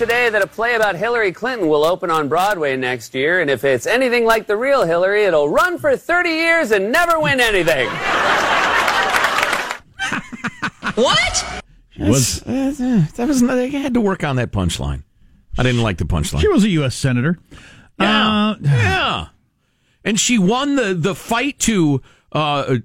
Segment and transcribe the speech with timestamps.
[0.00, 3.50] announced today that a play about Hillary Clinton will open on Broadway next year, and
[3.50, 7.40] if it's anything like the real Hillary, it'll run for 30 years and never win
[7.40, 7.88] anything.
[10.94, 11.62] what?
[11.98, 15.02] Was uh, that was they had to work on that punchline.
[15.58, 16.40] I didn't like the punchline.
[16.40, 16.94] She was a U.S.
[16.94, 17.38] senator.
[17.98, 19.26] Yeah, uh, yeah,
[20.02, 22.00] and she won the the fight to
[22.32, 22.76] uh,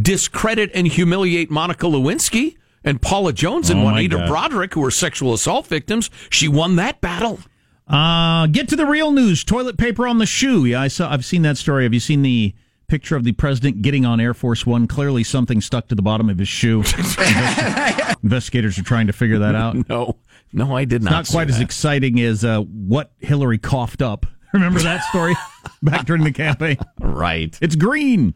[0.00, 5.32] discredit and humiliate Monica Lewinsky and Paula Jones and Oh, Juanita Broaddrick, who were sexual
[5.34, 6.10] assault victims.
[6.30, 7.40] She won that battle.
[7.88, 9.44] Uh, get to the real news.
[9.44, 10.64] Toilet paper on the shoe.
[10.64, 11.10] Yeah, I saw.
[11.10, 11.82] I've seen that story.
[11.84, 12.54] Have you seen the
[12.86, 14.86] picture of the president getting on Air Force One?
[14.86, 16.82] Clearly, something stuck to the bottom of his shoe.
[18.22, 19.88] Investigators are trying to figure that out.
[19.88, 20.16] No,
[20.52, 21.10] no, I did not.
[21.10, 21.64] Not see quite as that.
[21.64, 24.26] exciting as uh, what Hillary coughed up.
[24.52, 25.34] Remember that story
[25.82, 26.76] back during the campaign?
[27.00, 27.56] right.
[27.60, 28.34] It's green.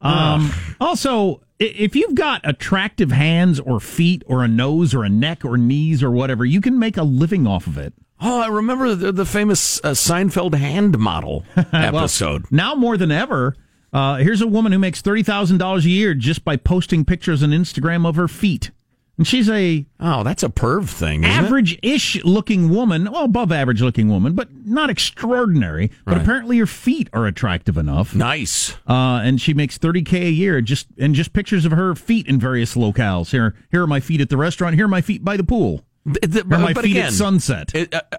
[0.00, 5.44] Um, also, if you've got attractive hands or feet or a nose or a neck
[5.44, 7.94] or knees or whatever, you can make a living off of it.
[8.20, 12.44] Oh, I remember the, the famous uh, Seinfeld hand model episode.
[12.50, 13.56] Now more than ever,
[13.92, 17.42] uh, here's a woman who makes thirty thousand dollars a year just by posting pictures
[17.42, 18.70] on Instagram of her feet,
[19.18, 21.24] and she's a oh, that's a perv thing.
[21.24, 25.90] isn't average-ish looking woman, well above average looking woman, but not extraordinary.
[26.04, 26.22] But Right.
[26.22, 28.14] apparently her feet are attractive enough.
[28.14, 28.74] Nice.
[28.88, 32.40] Uh, and she makes 30k a year just and just pictures of her feet in
[32.40, 33.30] various locales.
[33.30, 34.74] Here, here are my feet at the restaurant.
[34.76, 35.84] Here are my feet by the pool.
[36.04, 37.74] Th- th- Here are my but feet again, at sunset.
[37.74, 38.16] it- uh, uh,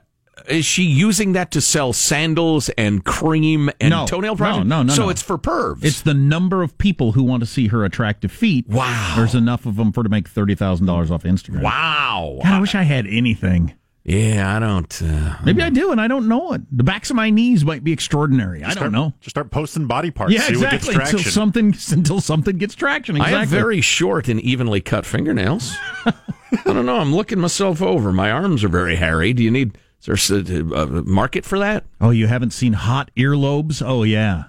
[0.47, 4.05] is she using that to sell sandals and cream and No.
[4.05, 4.65] toenail No, polish?
[4.65, 5.09] no, no, So no.
[5.09, 5.83] it's for pervs.
[5.83, 8.67] It's the number of people who want to see her attractive feet.
[8.67, 9.13] Wow.
[9.15, 11.61] There's enough of them for to make thirty thousand dollars off Instagram.
[11.61, 12.39] wow.
[12.43, 13.73] God, I wish I had anything.
[14.05, 15.01] Yeah, I don't.
[15.01, 16.61] Uh, Maybe I do, and I don't know it.
[16.75, 18.61] The backs of my knees might be extraordinary.
[18.61, 19.13] I don't Start- know.
[19.21, 20.33] Just start posting body parts.
[20.33, 21.19] Yeah, see what gets exactly.
[21.19, 23.15] Until something until something gets traction.
[23.15, 23.35] Exactly.
[23.37, 25.73] I have very short and evenly cut fingernails.
[26.65, 26.97] I don't know.
[26.97, 28.11] I'm looking myself over.
[28.13, 29.33] My arms are very hairy.
[29.33, 29.77] Do you need?
[30.05, 31.85] Is there a, a market for that?
[32.01, 33.81] Oh, you haven't seen hot earlobes?
[33.85, 34.45] Oh yeah.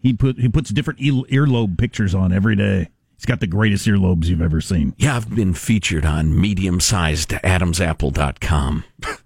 [0.00, 2.88] He put he puts different earlobe pictures on every day.
[3.16, 4.94] He's got the greatest earlobes you've ever seen.
[4.98, 8.84] Yeah, I've been featured on medium-sized AdamsApple.com.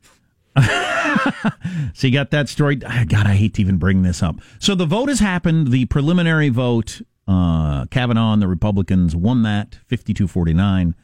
[1.94, 2.78] So you got that story.
[2.86, 4.36] Ah, God, I hate to even bring this up.
[4.58, 5.68] So the vote has happened.
[5.68, 10.94] The preliminary vote, uh, Kavanaugh and the Republicans won that 52-49.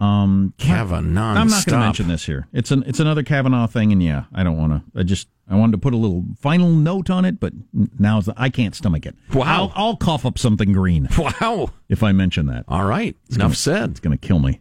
[0.00, 1.34] Um, Kavanaugh.
[1.34, 2.48] I'm not going to mention this here.
[2.54, 5.00] It's an it's another Kavanaugh thing, and yeah, I don't want to.
[5.00, 7.52] I just I wanted to put a little final note on it, but
[7.98, 9.14] now's the, I can't stomach it.
[9.34, 9.44] Wow.
[9.44, 11.70] I'll, I'll cough up something green Wow.
[11.88, 12.64] if I mention that.
[12.68, 13.14] All right.
[13.34, 13.90] Enough said.
[13.90, 14.60] It's going to kill me.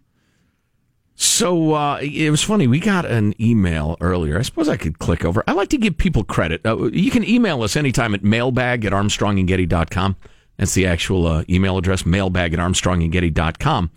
[1.16, 2.66] So uh, it was funny.
[2.66, 4.40] We got an email earlier.
[4.40, 5.44] I suppose I could click over.
[5.48, 6.66] I like to give people credit.
[6.66, 10.16] Uh, you can email us anytime at mailbag at armstrongandgetty.com.
[10.58, 13.92] That's the actual uh, email address, mailbag at armstrongandgetty.com.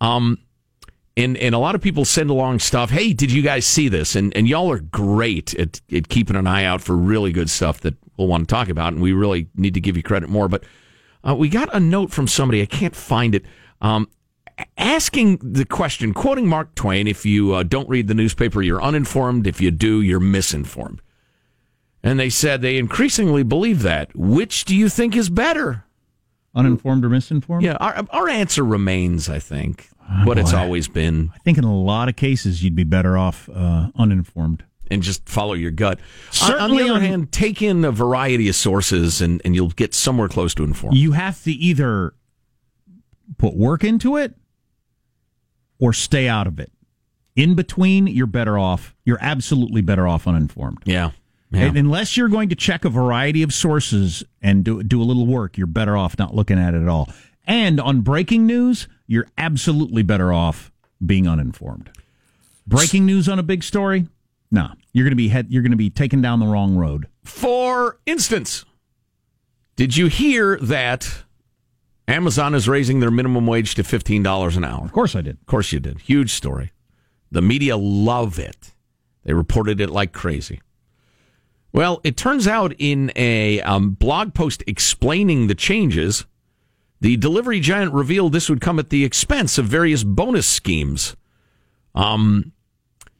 [0.00, 0.38] Um,
[1.16, 2.90] and, and a lot of people send along stuff.
[2.90, 4.14] Hey, did you guys see this?
[4.14, 7.80] And, and y'all are great at, at keeping an eye out for really good stuff
[7.80, 8.92] that we'll want to talk about.
[8.92, 10.46] And we really need to give you credit more.
[10.46, 10.64] But
[11.26, 12.60] uh, we got a note from somebody.
[12.60, 13.46] I can't find it.
[13.80, 14.08] Um,
[14.76, 19.46] asking the question, quoting Mark Twain, if you uh, don't read the newspaper, you're uninformed.
[19.46, 21.00] If you do, you're misinformed.
[22.02, 24.14] And they said they increasingly believe that.
[24.14, 25.85] Which do you think is better?
[26.56, 27.62] Uninformed or misinformed?
[27.62, 29.88] Yeah, our, our answer remains, I think,
[30.24, 33.48] what it's always been, I think in a lot of cases you'd be better off
[33.54, 34.64] uh, uninformed.
[34.90, 36.00] and just follow your gut.
[36.42, 39.94] On- on, the other hand, take in a variety of sources, and, and you'll get
[39.94, 40.96] somewhere close to informed.
[40.96, 42.14] You have to either
[43.38, 44.34] put work into it
[45.78, 46.72] or stay out of it.
[47.34, 48.94] In between, you're better off.
[49.04, 50.78] You're absolutely better off uninformed.
[50.86, 51.10] Yeah.
[51.50, 51.62] Yeah.
[51.66, 55.26] And unless you're going to check a variety of sources and do, do a little
[55.26, 57.08] work, you're better off not looking at it at all.
[57.46, 60.72] And on breaking news, you're absolutely better off
[61.04, 61.90] being uninformed.
[62.66, 64.08] Breaking news on a big story?
[64.50, 67.06] No, you're going to be head, you're going to be taken down the wrong road.
[67.24, 68.64] For instance,
[69.76, 71.24] did you hear that
[72.08, 74.84] Amazon is raising their minimum wage to $15 an hour?
[74.84, 75.36] Of course I did.
[75.40, 76.00] Of course you did.
[76.00, 76.72] Huge story.
[77.30, 78.72] The media love it.
[79.24, 80.60] They reported it like crazy.
[81.76, 86.24] Well, it turns out in a um, blog post explaining the changes,
[87.02, 91.16] the delivery giant revealed this would come at the expense of various bonus schemes.
[91.94, 92.52] Um,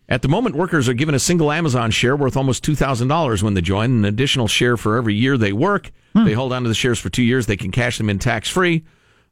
[0.09, 3.61] at the moment, workers are given a single Amazon share worth almost $2,000 when they
[3.61, 5.93] join, an additional share for every year they work.
[6.25, 7.45] They hold on to the shares for two years.
[7.45, 8.87] They can cash them in tax free.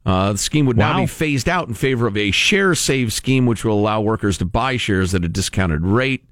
[0.05, 3.47] Uh, the scheme would now be phased out in favor of a share save scheme,
[3.47, 6.25] which will allow workers to buy shares at a discounted rate.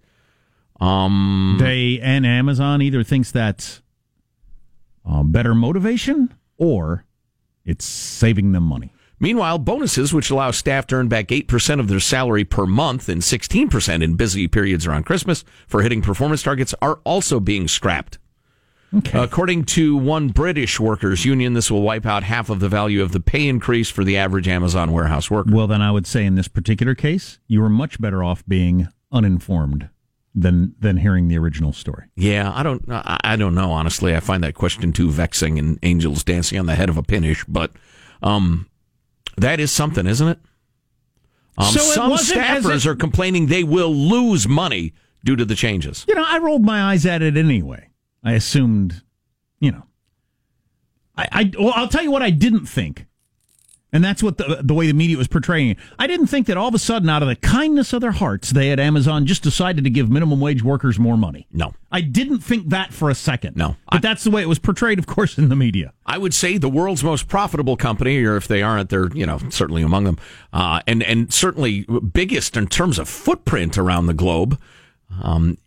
[0.83, 3.81] Um, They and Amazon either thinks that's
[5.09, 7.05] uh, better motivation or
[7.65, 8.91] it's saving them money.
[9.19, 13.21] Meanwhile, bonuses, which allow staff to earn back 8% of their salary per month and
[13.21, 18.17] 16% in busy periods around Christmas for hitting performance targets, are also being scrapped.
[18.93, 19.17] Okay.
[19.17, 23.13] According to one British workers union, this will wipe out half of the value of
[23.13, 25.49] the pay increase for the average Amazon warehouse worker.
[25.53, 28.89] well, then I would say in this particular case, you are much better off being
[29.11, 29.89] uninformed
[30.35, 32.05] than than hearing the original story.
[32.15, 33.71] Yeah, I don't, I don't know.
[33.71, 37.03] Honestly, I find that question too vexing and angels dancing on the head of a
[37.03, 37.45] pinish.
[37.47, 37.71] But
[38.23, 38.67] um,
[39.37, 40.39] that is something, isn't it?
[41.57, 44.93] Um, So some wasn't staffers if- are complaining they will lose money
[45.23, 46.03] due to the changes.
[46.07, 47.89] You know, I rolled my eyes at it anyway.
[48.23, 49.03] I assumed,
[49.59, 49.83] you know,
[51.15, 53.05] I, I well, I'll tell you what I didn't think,
[53.93, 55.77] and that's what the the way the media was portraying it.
[55.97, 58.49] I didn't think that all of a sudden, out of the kindness of their hearts,
[58.51, 61.47] they at Amazon just decided to give minimum wage workers more money.
[61.53, 61.73] No.
[61.91, 63.55] I didn't think that for a second.
[63.55, 63.77] No.
[63.89, 65.93] but I- that's the way it was portrayed, of course, in the media.
[66.05, 69.39] I would say the world's most profitable company, or if they aren't, they're you know
[69.49, 70.17] certainly among them,
[70.51, 74.59] uh, and and certainly biggest in terms of footprint around the globe,
[75.21, 75.57] um,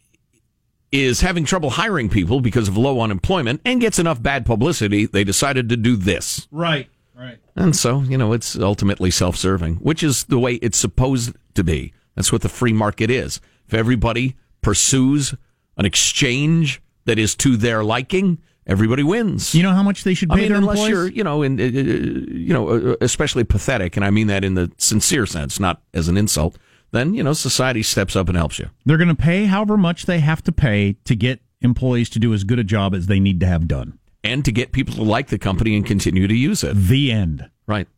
[0.92, 5.06] is having trouble hiring people because of low unemployment and gets enough bad publicity.
[5.06, 6.88] They decided to do this, Right.
[7.16, 7.38] Right.
[7.54, 11.92] and so you know it's ultimately self-serving, which is the way it's supposed to be.
[12.14, 13.40] That's what the free market is.
[13.66, 15.34] If everybody pursues
[15.76, 19.54] an exchange that is to their liking, everybody wins.
[19.54, 20.90] You know how much they should I pay mean, their unless employees?
[20.90, 24.54] you're, you know, in, uh, you know, uh, especially pathetic, and I mean that in
[24.54, 26.58] the sincere sense, not as an insult.
[26.92, 28.68] Then you know, society steps up and helps you.
[28.84, 32.32] They're going to pay however much they have to pay to get employees to do
[32.34, 33.98] as good a job as they need to have done.
[34.26, 36.76] And to get people to like the company and continue to use it.
[36.76, 37.48] The end.
[37.66, 37.88] Right.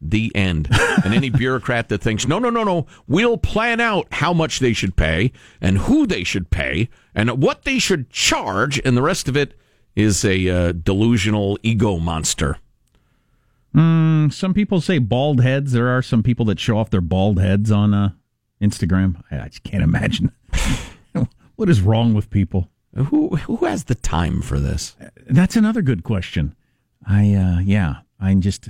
[0.00, 0.68] The end.
[1.04, 4.72] and any bureaucrat that thinks, no, no, no, no, we'll plan out how much they
[4.72, 9.28] should pay and who they should pay and what they should charge, and the rest
[9.28, 9.54] of it
[9.96, 12.58] is a uh, delusional ego monster.
[13.74, 15.72] Some people say bald heads.
[15.72, 18.10] There are some people that show off their bald heads on uh,
[18.60, 19.22] Instagram.
[19.30, 20.32] I, I just can't imagine.
[21.56, 22.68] what is wrong with people?
[22.94, 24.96] Who who has the time for this?
[25.26, 26.54] That's another good question.
[27.06, 28.68] I uh, yeah, I just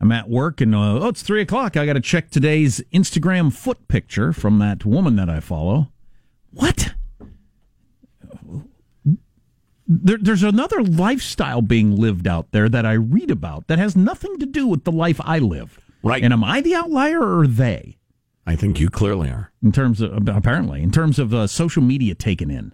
[0.00, 1.76] I'm at work and uh, oh, it's three o'clock.
[1.76, 5.90] I got to check today's Instagram foot picture from that woman that I follow.
[6.52, 6.94] What?
[9.86, 14.38] There, there's another lifestyle being lived out there that I read about that has nothing
[14.38, 15.80] to do with the life I live.
[16.02, 16.22] Right.
[16.22, 17.98] And am I the outlier or they?
[18.46, 19.52] I think you clearly are.
[19.62, 22.72] In terms of apparently, in terms of uh, social media taken in.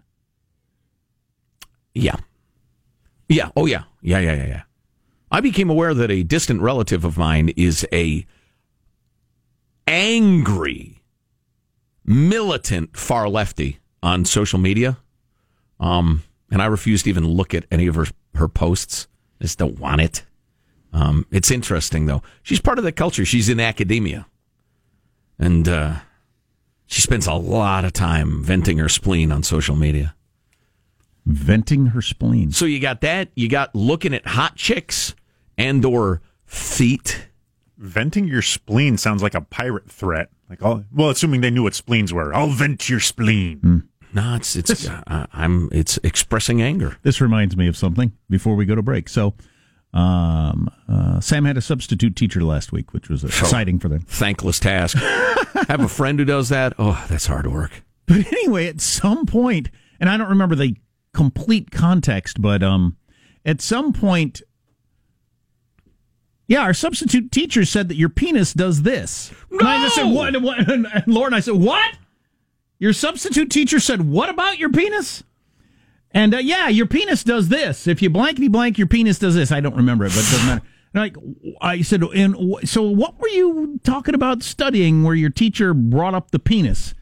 [1.96, 2.16] Yeah.
[3.28, 3.50] Yeah.
[3.56, 3.84] Oh, yeah.
[4.02, 4.62] Yeah, yeah, yeah, yeah.
[5.30, 8.26] I became aware that a distant relative of mine is a
[9.86, 11.02] angry,
[12.04, 14.98] militant far lefty on social media.
[15.80, 19.08] Um, and I refuse to even look at any of her, her posts.
[19.40, 20.24] I just don't want it.
[20.92, 22.22] Um, it's interesting, though.
[22.42, 23.24] She's part of the culture.
[23.24, 24.26] She's in academia.
[25.38, 25.96] And uh,
[26.86, 30.15] she spends a lot of time venting her spleen on social media.
[31.26, 32.52] Venting her spleen.
[32.52, 33.30] So you got that.
[33.34, 35.14] You got looking at hot chicks
[35.58, 37.28] and or feet.
[37.76, 40.30] Venting your spleen sounds like a pirate threat.
[40.48, 42.32] Like, oh, well, assuming they knew what spleens were.
[42.32, 43.88] I'll vent your spleen.
[44.14, 46.96] No, it's it's uh, I'm it's expressing anger.
[47.02, 49.08] This reminds me of something before we go to break.
[49.08, 49.34] So,
[49.92, 54.06] um, uh, Sam had a substitute teacher last week, which was exciting for them.
[54.08, 54.96] Thankless task.
[55.00, 56.74] I have a friend who does that.
[56.78, 57.82] Oh, that's hard work.
[58.06, 59.68] But anyway, at some point,
[59.98, 60.76] and I don't remember the
[61.16, 62.98] complete context, but um,
[63.44, 64.42] at some point,
[66.46, 69.32] yeah, our substitute teacher said that your penis does this.
[69.50, 70.12] And I just said, No!
[70.12, 70.68] what, what?
[70.68, 71.96] And Lauren, I said, what?
[72.78, 75.24] Your substitute teacher said, what about your penis?
[76.10, 77.86] And uh, yeah, your penis does this.
[77.86, 79.50] If you blankety blank, your penis does this.
[79.50, 80.62] I don't remember it, but it doesn't matter.
[80.92, 81.16] And like
[81.62, 86.30] I said, and so what were you talking about studying where your teacher brought up
[86.30, 86.94] the penis?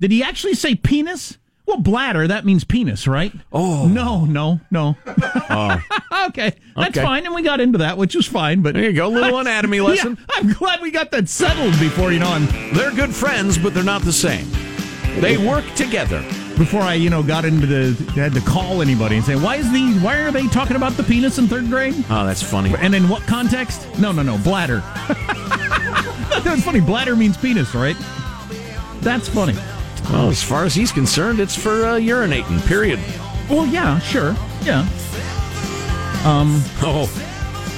[0.00, 1.38] Did he actually say penis?
[1.68, 3.30] Well, bladder, that means penis, right?
[3.52, 3.86] Oh.
[3.86, 4.96] No, no, no.
[5.50, 5.80] Oh.
[6.28, 6.52] okay.
[6.76, 7.02] That's Okay.
[7.02, 7.24] fine.
[7.26, 8.60] And we got into that, which was fine.
[8.62, 10.16] But There you go, little anatomy lesson.
[10.18, 13.72] Yeah, I'm glad we got that settled before, you know, I'm, They're good friends, but
[13.74, 14.46] they're not the same.
[15.20, 16.22] They work together.
[16.58, 19.70] before I, you know, got into the, had to call anybody and say, why is
[19.72, 21.94] the, why are they talking about the penis in third grade?
[22.10, 22.74] Oh, that's funny.
[22.78, 23.86] And in what context?
[23.98, 24.82] No, no, no, bladder.
[26.44, 26.80] That's funny.
[26.80, 27.96] Bladder means penis, right?
[29.00, 29.54] That's funny.
[30.10, 32.66] Well, as far as he's concerned, it's for uh, urinating.
[32.66, 32.98] Period.
[33.48, 34.34] Well, yeah, sure.
[34.62, 34.88] Yeah.
[36.24, 36.62] Um.
[36.80, 37.10] Oh,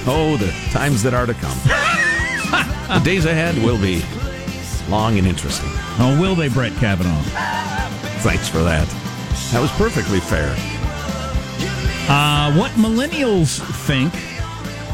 [0.07, 1.57] oh, the times that are to come.
[2.99, 4.03] the days ahead will be
[4.89, 5.69] long and interesting.
[5.99, 7.21] Oh, will they, Brett Kavanaugh?
[8.21, 8.87] Thanks for that.
[9.51, 10.55] That was perfectly fair.
[12.09, 14.13] Uh, what millennials think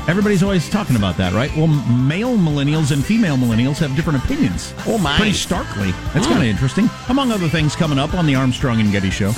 [0.08, 1.54] Everybody's always talking about that, right?
[1.58, 4.74] Well, male millennials and female millennials have different opinions.
[4.86, 5.18] Oh, my.
[5.18, 5.92] Pretty starkly.
[6.14, 6.32] That's hmm.
[6.32, 6.90] kind of interesting.
[7.10, 9.34] Among other things coming up on the Armstrong and Getty Show.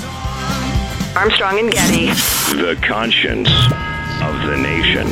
[1.15, 2.05] Armstrong and Getty.
[2.55, 3.49] The conscience
[4.21, 5.07] of the nation.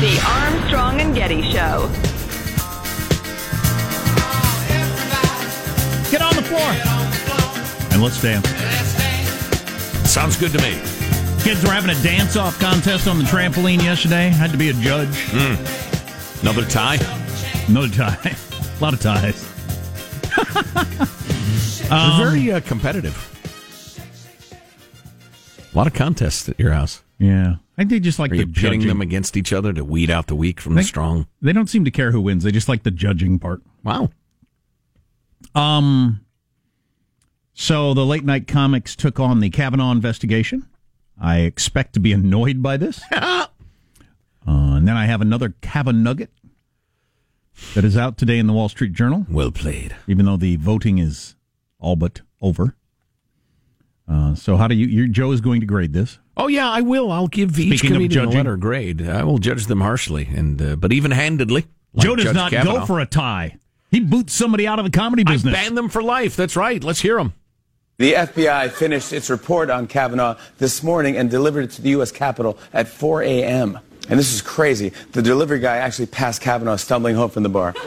[0.00, 2.09] The Armstrong and Getty Show.
[6.50, 7.90] Floor.
[7.92, 8.48] And let's dance.
[10.10, 10.72] Sounds good to me.
[11.42, 14.28] Kids were having a dance off contest on the trampoline yesterday.
[14.28, 15.32] Had to be a judge.
[16.42, 16.98] Another tie.
[17.68, 18.18] No tie.
[18.78, 19.44] a lot of ties.
[22.18, 23.16] very uh, competitive.
[25.72, 27.02] A lot of contests at your house.
[27.18, 27.56] Yeah.
[27.78, 28.88] I think they just like Are the you pitting judging.
[28.88, 31.26] them against each other to weed out the weak from the strong?
[31.40, 32.42] They don't seem to care who wins.
[32.42, 33.62] They just like the judging part.
[33.84, 34.10] Wow.
[35.54, 36.20] Um.
[37.60, 40.66] So the late night comics took on the Kavanaugh investigation.
[41.20, 43.02] I expect to be annoyed by this.
[43.12, 43.48] uh,
[44.46, 46.30] and then I have another Kavanaugh nugget
[47.74, 49.94] that is out today in the Wall Street Journal, Well played.
[50.08, 51.34] even though the voting is
[51.78, 52.76] all but over.
[54.08, 54.86] Uh, so how do you?
[54.86, 56.18] Your, Joe is going to grade this.
[56.38, 57.12] Oh yeah, I will.
[57.12, 59.06] I'll give each Speaking of comedian a letter grade.
[59.06, 61.66] I will judge them harshly, and uh, but even handedly.
[61.92, 62.78] like Joe does Judge not Kavanaugh.
[62.80, 63.58] go for a tie.
[63.90, 65.52] He boots somebody out of the comedy I business.
[65.52, 66.36] ban them for life.
[66.36, 66.82] That's right.
[66.82, 67.34] Let's hear them.
[68.00, 72.10] The FBI finished its report on Kavanaugh this morning and delivered it to the U.S.
[72.10, 73.78] Capitol at 4 a.m.
[74.08, 74.92] And this is crazy.
[75.12, 77.74] The delivery guy actually passed Kavanaugh stumbling home from the bar.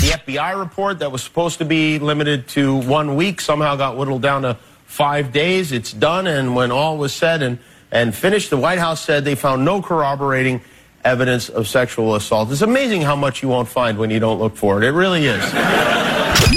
[0.00, 4.22] The FBI report that was supposed to be limited to one week somehow got whittled
[4.22, 5.72] down to five days.
[5.72, 7.58] It's done, and when all was said and,
[7.90, 10.62] and finished, the White House said they found no corroborating
[11.04, 12.50] evidence of sexual assault.
[12.50, 14.86] It's amazing how much you won't find when you don't look for it.
[14.86, 15.44] It really is.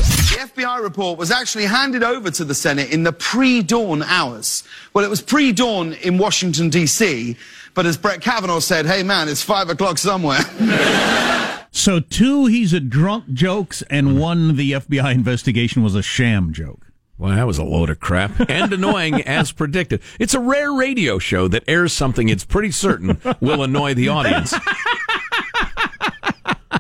[0.56, 4.64] The FBI report was actually handed over to the Senate in the pre-dawn hours.
[4.94, 7.36] Well, it was pre-dawn in Washington, D.C.,
[7.74, 10.40] but as Brett Kavanaugh said, hey man, it's five o'clock somewhere.
[11.76, 16.86] So two, he's a drunk jokes, and one, the FBI investigation was a sham joke.
[17.18, 20.02] Well, that was a load of crap and annoying as predicted.
[20.20, 24.54] It's a rare radio show that airs something it's pretty certain will annoy the audience.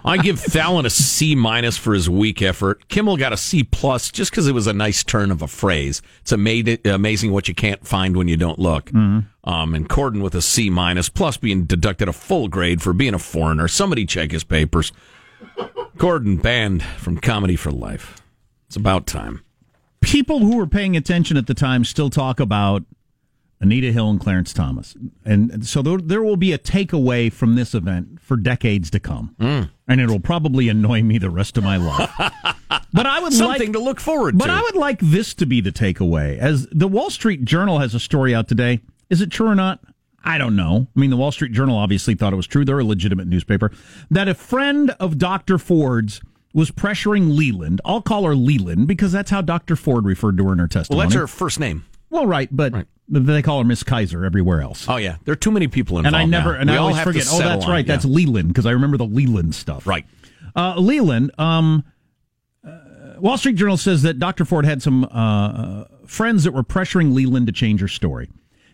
[0.05, 2.87] I give Fallon a C minus for his weak effort.
[2.89, 6.01] Kimmel got a C plus just because it was a nice turn of a phrase.
[6.21, 8.93] It's ama- amazing what you can't find when you don't look.
[8.93, 13.13] Um, and Corden with a C minus plus being deducted a full grade for being
[13.13, 13.67] a foreigner.
[13.67, 14.91] Somebody check his papers.
[15.97, 18.21] Corden banned from comedy for life.
[18.67, 19.43] It's about time.
[20.01, 22.83] People who were paying attention at the time still talk about
[23.63, 24.93] Anita Hill and Clarence Thomas.
[25.23, 29.35] And so there, there will be a takeaway from this event for decades to come.
[29.39, 29.69] Mm.
[29.87, 32.11] And it'll probably annoy me the rest of my life.
[32.93, 34.51] but I would Something like, to look forward But to.
[34.51, 36.37] But I would like this to be the takeaway.
[36.37, 38.81] As the Wall Street Journal has a story out today.
[39.09, 39.79] Is it true or not?
[40.25, 40.87] I don't know.
[40.93, 42.65] I mean, the Wall Street Journal obviously thought it was true.
[42.65, 43.71] They're a legitimate newspaper.
[44.11, 45.57] That a friend of Dr.
[45.57, 46.19] Ford's
[46.53, 47.79] was pressuring Leland.
[47.85, 49.77] I'll call her Leland because that's how Dr.
[49.77, 50.97] Ford referred to her in her testimony.
[50.97, 51.85] well, that's her first name.
[52.13, 52.73] Well, right, but
[53.09, 54.87] they call her Miss Keyser everywhere else.
[54.87, 56.15] Oh yeah, there are too many people involved.
[56.15, 56.59] and I never, now.
[56.61, 57.25] and We I always forget.
[57.27, 57.85] Oh, that's it, right.
[57.85, 57.91] yeah.
[57.91, 59.87] That's Leland because I remember the Leland stuff.
[59.87, 60.05] right.
[60.55, 61.83] Uh, Leland, um,
[62.63, 64.45] uh, Wall Street Journal says that Dr.
[64.45, 68.29] Ford had some uh, uh, friends that were pressuring Leland to change her story.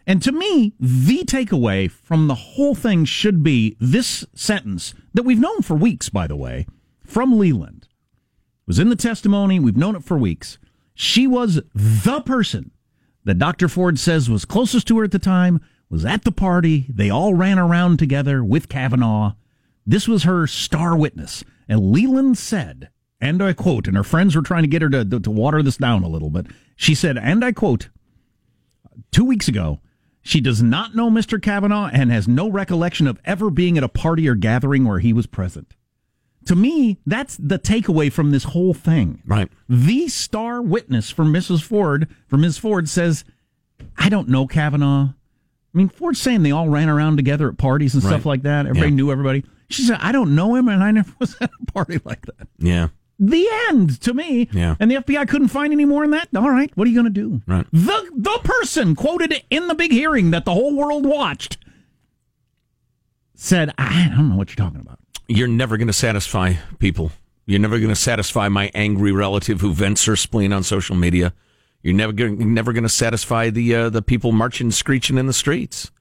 [0.05, 5.39] And to me, the takeaway from the whole thing should be this sentence that we've
[5.39, 6.67] known for weeks, by the way,
[7.05, 7.83] from Leland.
[7.83, 9.61] It was in the testimony.
[9.61, 10.57] We've known it for weeks.
[10.93, 12.71] She was the person
[13.29, 13.67] that Dr.
[13.67, 16.85] Ford says was closest to her at the time, was at the party.
[16.89, 19.33] They all ran around together with Kavanaugh.
[19.85, 21.43] This was her star witness.
[21.67, 22.89] And Leland said,
[23.21, 25.61] and I quote, and her friends were trying to get her to, to, to water
[25.61, 26.47] this down a little bit.
[26.75, 27.89] She said, and I quote,
[29.11, 29.79] two weeks ago,
[30.21, 31.41] she does not know Mr.
[31.41, 35.13] Kavanaugh and has no recollection of ever being at a party or gathering where he
[35.13, 35.75] was present.
[36.49, 39.21] To me, that's the takeaway from this whole thing.
[39.23, 39.51] Right.
[39.69, 41.61] The star witness for Mrs.
[41.61, 42.57] Ford, for Ms.
[42.57, 43.23] Ford, says,
[43.99, 45.09] I don't know Kavanaugh.
[45.09, 48.65] I mean, Ford's saying they all ran around together at parties and stuff like that.
[48.65, 48.95] Everybody Yeah.
[48.95, 49.45] knew everybody.
[49.69, 52.47] She said, I don't know him, and I never was at a party like that.
[52.57, 52.87] Yeah.
[53.19, 54.49] The end to me.
[54.51, 54.75] Yeah.
[54.79, 56.29] And the FBI couldn't find any more in that.
[56.35, 57.41] All right, what are you going to do?
[57.45, 57.67] Right.
[57.71, 61.57] The the person quoted in the big hearing that the whole world watched
[63.35, 64.98] said, I don't know what you're talking about.
[65.29, 67.11] You're never going to satisfy people.
[67.45, 71.33] You're never going to satisfy my angry relative who vents her spleen on social media.
[71.81, 75.33] You're never going, never going to satisfy the uh, the people marching, screeching in the
[75.33, 75.91] streets.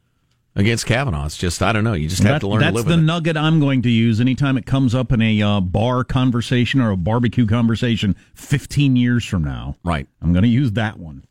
[0.57, 1.27] against Kavanaugh.
[1.27, 1.93] It's just I don't know.
[1.93, 3.03] You just have That- to learn that's to live the with it.
[3.03, 6.91] nugget I'm going to use anytime it comes up in a uh, bar conversation or
[6.91, 9.77] a barbecue conversation 15 years from now.
[9.85, 10.09] Right.
[10.21, 11.25] I'm going to use that one.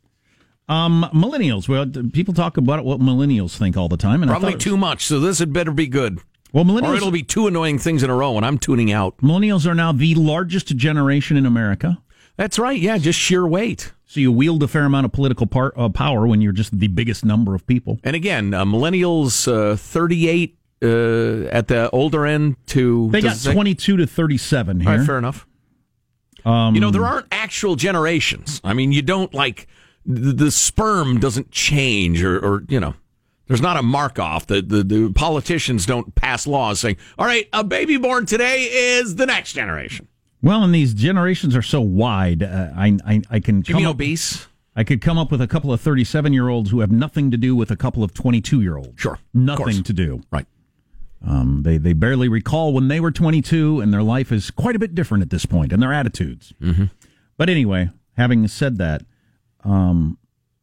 [0.68, 1.68] Um, millennials.
[1.68, 4.76] Well, people talk about what millennials think all the time, and I Probably thought- too
[4.76, 5.04] much.
[5.06, 6.20] So this had better be good.
[6.52, 6.82] Well, millennials.
[6.92, 9.16] Or it'll be two annoying things in a row, and I'm tuning out.
[9.18, 11.98] millennials are now the largest generation in America.
[12.36, 12.78] That's right.
[12.78, 13.92] Yeah, just sheer weight.
[14.06, 16.88] So you wield a fair amount of political par- uh, power when you're just the
[16.88, 17.98] biggest number of people.
[18.04, 20.86] And again, uh, millennials, uh, 38 uh,
[21.50, 24.88] at the older end to They got does it say- 22 to 37 here.
[24.90, 25.46] All right, fair enough.
[26.44, 28.60] Um, You know, there aren't actual generations.
[28.64, 29.66] I mean, you don't like
[30.06, 32.94] the, the sperm doesn't change, or, or you know,
[33.48, 34.46] there's not a mark off.
[34.46, 39.16] The, the the politicians don't pass laws saying, "All right, a baby born today is
[39.16, 40.06] the next generation."
[40.40, 42.42] Well, and these generations are so wide.
[42.44, 44.46] Uh, I, I I can You come mean up, obese?
[44.76, 47.36] I could come up with a couple of 37 year olds who have nothing to
[47.36, 49.00] do with a couple of 22 year olds.
[49.00, 50.22] Sure, nothing to do.
[50.30, 50.46] Right.
[51.26, 54.78] Um, they they barely recall when they were 22, and their life is quite a
[54.78, 56.52] bit different at this point, and their attitudes.
[56.62, 56.84] Mm-hmm.
[57.36, 59.02] But anyway, having said that,
[59.64, 60.18] um,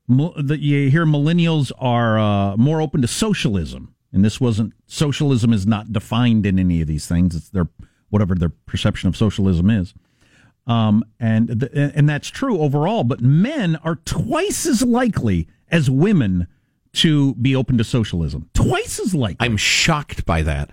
[0.07, 5.53] mil- the, you hear millennials are uh, more open to socialism, and this wasn't socialism
[5.53, 7.35] is not defined in any of these things.
[7.35, 7.67] It's their
[8.09, 9.93] whatever their perception of socialism is.
[10.67, 13.03] Um, and the, and that's true overall.
[13.03, 16.47] But men are twice as likely as women
[16.93, 18.49] to be open to socialism.
[18.53, 19.45] Twice as likely.
[19.45, 20.71] I'm shocked by that.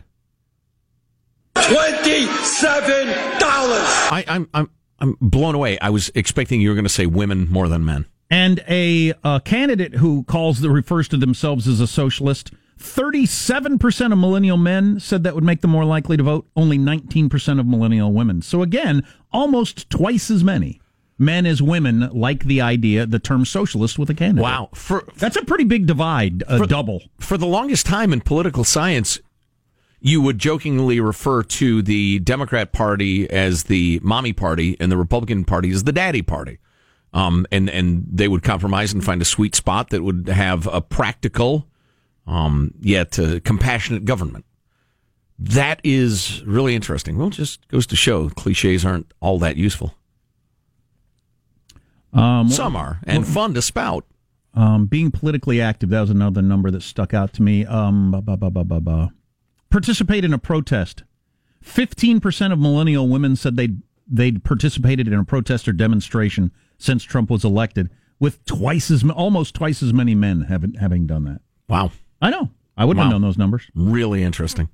[1.54, 3.88] Twenty-seven dollars.
[4.10, 5.78] I'm I'm I'm blown away.
[5.80, 8.06] I was expecting you were going to say women more than men.
[8.32, 12.50] And a, uh candidate who calls the refers to themselves as a socialist.
[12.78, 16.48] Thirty-seven percent of millennial men said that would make them more likely to vote.
[16.56, 18.42] Only nineteen percent of millennial women.
[18.42, 20.80] So again, almost twice as many
[21.16, 24.42] men as women like the idea, the term socialist with a candidate.
[24.42, 26.42] Wow, for that's a pretty big divide.
[26.48, 27.02] A For- double.
[27.20, 29.20] For the longest time in political science,
[30.00, 35.44] you would jokingly refer to the Democrat Party as the mommy party and the Republican
[35.44, 36.58] Party as the daddy party.
[37.14, 40.80] Um, and, and they would compromise and find a sweet spot that would have a
[40.80, 41.68] practical,
[42.26, 44.46] um, yet uh, compassionate government.
[45.38, 47.18] That is really interesting.
[47.18, 49.94] Well, it just goes to show cliches aren't all that useful.
[52.12, 54.04] Um, Some are, and fun to spout.
[54.54, 57.64] Um, being politically active, that was another number that stuck out to me.
[57.64, 59.12] Um, ba, ba, ba, ba, ba, ba.
[59.70, 61.04] Participate in a protest.
[61.64, 67.30] 15% of millennial women said they'd, they'd participated in a protest or demonstration since Trump
[67.30, 71.40] was elected, with twice as almost twice as many men having, having done that.
[71.68, 71.92] Wow.
[72.20, 72.50] I know.
[72.76, 73.70] I wouldn't have known those numbers.
[73.74, 74.68] Really interesting.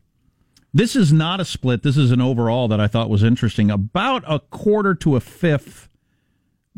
[0.72, 1.82] This is not a split.
[1.82, 3.70] This is an overall that I thought was interesting.
[3.70, 5.88] About a quarter to a fifth,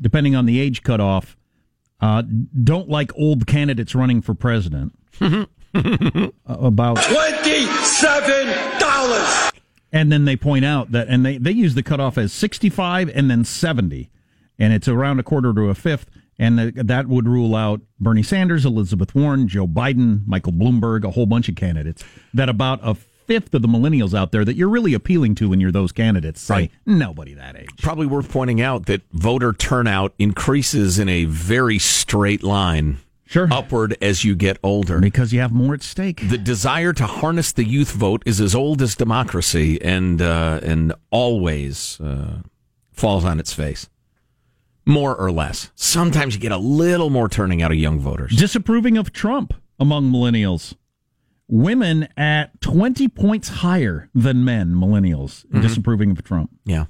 [0.00, 1.36] depending on the age cutoff,
[2.00, 2.22] uh,
[2.62, 4.94] don't like old candidates running for president.
[5.20, 5.44] Uh,
[6.46, 9.50] about Twenty-seven dollars.
[9.92, 13.30] and then they point out that and they, they use the cutoff as 65 and
[13.30, 14.10] then 70
[14.60, 16.06] and it's around a quarter to a fifth
[16.38, 21.26] and that would rule out bernie sanders elizabeth warren joe biden michael bloomberg a whole
[21.26, 24.92] bunch of candidates that about a fifth of the millennials out there that you're really
[24.94, 26.70] appealing to when you're those candidates say Right.
[26.84, 27.68] nobody that age.
[27.80, 32.98] Probably worth pointing out that voter turnout increases in a very straight line.
[33.26, 33.46] Sure.
[33.52, 34.98] Upward as you get older.
[34.98, 36.28] because you have more at stake.
[36.28, 40.92] The desire to harness the youth vote is as old as democracy, and uh, and
[41.12, 42.40] always uh,
[42.90, 43.88] falls on its face,
[44.86, 45.70] more or less.
[45.74, 48.34] Sometimes you get a little more turning out of young voters.
[48.36, 50.74] disapproving of trump among millennials
[51.48, 56.84] women at 20 points higher than men millennials disapproving of trump Yeah,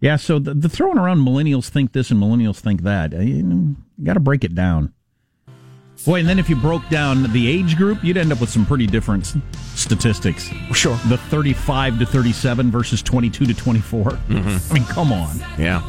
[0.00, 3.76] Yeah, so the, the throwing around millennials think this and millennials think that, uh, you,
[4.04, 4.92] got to break it down.
[6.04, 8.64] Boy, and then if you broke down the age group, you'd end up with some
[8.64, 9.34] pretty different
[9.74, 10.48] statistics.
[10.72, 10.96] sure.
[11.08, 14.04] The 35 to 37 versus 22 to 24.
[14.12, 14.72] Mm-hmm.
[14.72, 15.38] I mean, come on.
[15.58, 15.80] Yeah.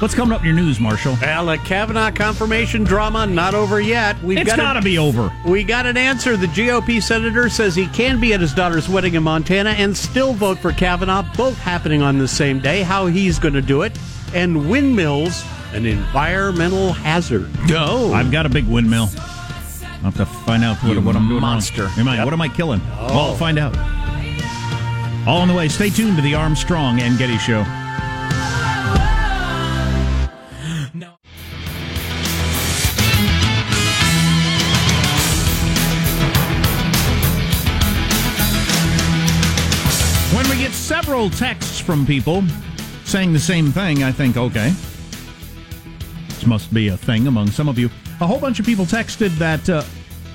[0.00, 1.16] What's coming up in your news, Marshall?
[1.22, 4.20] Well, the Kavanaugh confirmation drama not over yet.
[4.20, 5.32] We've It's got got to be over.
[5.46, 6.36] We got an answer.
[6.36, 10.32] The GOP senator says he can be at his daughter's wedding in Montana and still
[10.32, 12.82] vote for Kavanaugh, both happening on the same day.
[12.82, 13.96] How he's going to do it.
[14.34, 17.48] And windmills, an environmental hazard.
[17.68, 18.12] No.
[18.12, 19.08] I've got a big windmill.
[20.04, 21.24] I'll have to find out what, what wrong.
[21.40, 21.88] monster.
[21.96, 22.80] Am I, What am I killing?
[22.98, 23.76] Well, I'll find out.
[25.28, 25.68] All on the way.
[25.68, 27.64] Stay tuned to the Armstrong and Getty Show.
[40.34, 42.42] When we get several texts from people
[43.04, 44.72] saying the same thing, I think, okay,
[46.28, 47.90] this must be a thing among some of you.
[48.22, 49.82] A whole bunch of people texted that uh,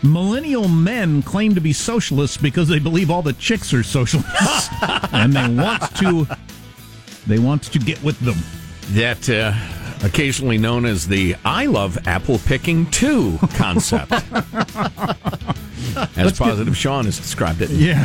[0.04, 4.68] Millennial men claim to be socialists because they believe all the chicks are socialists,
[5.14, 6.28] and they want to
[7.28, 8.36] they want to get with them.
[8.92, 9.54] That uh,
[10.06, 14.12] occasionally known as the "I love apple picking too" concept,
[16.18, 17.70] as Positive Sean has described it.
[17.70, 18.04] Yeah.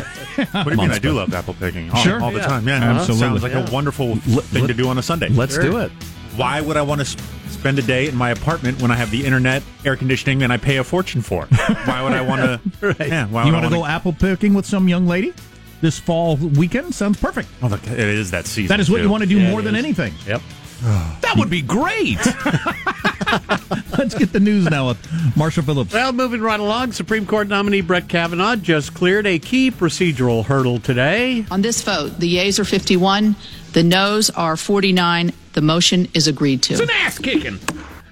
[0.51, 0.91] What do you mean?
[0.91, 2.21] I do love apple picking all, Sure.
[2.23, 2.47] all the Yeah.
[2.47, 2.65] time.
[2.67, 3.19] Yeah, Absolutely.
[3.27, 3.67] sounds like Yeah.
[3.67, 5.27] a wonderful thing to do on a Sunday.
[5.27, 5.91] Let's do it.
[6.37, 7.19] Why would I want to sp-
[7.63, 10.57] spend a day in my apartment when I have the internet, air conditioning, and I
[10.57, 11.45] pay a fortune for?
[11.45, 12.95] Why would I want to?
[13.07, 15.33] Yeah, why you want to go apple picking with some young lady
[15.79, 16.93] this fall weekend?
[16.93, 17.47] Sounds perfect.
[17.61, 18.67] Oh, look, it is that season.
[18.67, 19.03] That is what too.
[19.03, 19.79] you want to do Yeah, more than is.
[19.85, 20.13] anything.
[20.27, 20.41] Yep.
[21.21, 22.17] That would be great.
[23.97, 25.93] Let's get the news now with Marshall Phillips.
[25.93, 30.79] Well, moving right along, Supreme Court nominee Brett Kavanaugh just cleared a key procedural hurdle
[30.79, 31.45] today.
[31.49, 33.35] On this vote, the yeas are 51,
[33.71, 35.31] the noes are 49.
[35.53, 36.73] The motion is agreed to.
[36.73, 37.59] It's an ass kicking.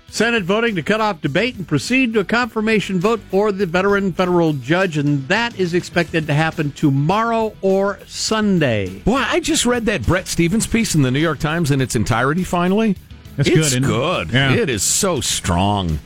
[0.10, 4.12] Senate voting to cut off debate and proceed to a confirmation vote for the veteran
[4.12, 8.99] federal judge, and that is expected to happen tomorrow or Sunday.
[8.99, 11.95] Boy, I just read that Bret Stephens piece in the New York Times in its
[11.95, 12.43] entirety.
[12.43, 12.97] Finally,
[13.38, 13.88] That's it's good, isn't it?
[13.88, 14.32] good.
[14.32, 14.54] Yeah.
[14.54, 15.99] It is so strong,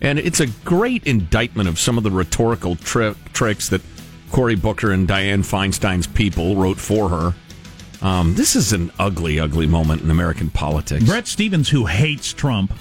[0.00, 3.82] and it's a great indictment of some of the rhetorical tri- tricks that
[4.30, 7.34] Cory Booker and Dianne Feinstein's people wrote for her.
[8.02, 11.04] Um, this is an ugly, ugly moment in American politics.
[11.04, 12.72] Bret Stephens, who hates Trump,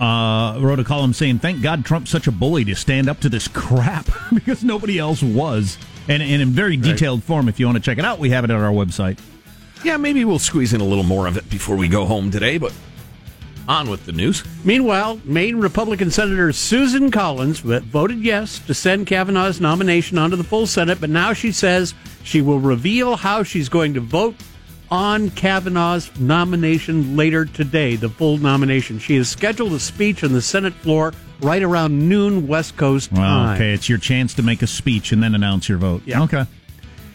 [0.00, 3.28] uh, wrote a column saying, "Thank God Trump's such a bully to stand up to
[3.28, 5.76] this crap because nobody else was."
[6.08, 8.44] And, and in very detailed form, if you want to check it out, we have
[8.44, 9.18] it at our website.
[9.84, 12.56] Yeah, maybe we'll squeeze in a little more of it before we go home today,
[12.56, 12.72] but
[13.68, 14.42] on with the news.
[14.64, 20.66] Meanwhile, Maine Republican Senator Susan Collins voted yes to send Kavanaugh's nomination onto the full
[20.66, 24.34] Senate, but now she says she will reveal how she's going to vote
[24.90, 28.98] on Kavanaugh's nomination later today, the full nomination.
[28.98, 33.20] She has scheduled a speech on the Senate floor right around noon West Coast Well,
[33.20, 33.54] time.
[33.56, 36.02] okay, it's your chance to make a speech and then announce your vote.
[36.06, 36.22] Yeah.
[36.22, 36.46] Okay.